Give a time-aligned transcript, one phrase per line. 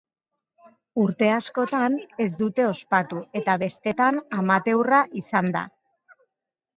[1.01, 5.63] Urte askotan ez dute ospatu eta bestetan amateurra izan da.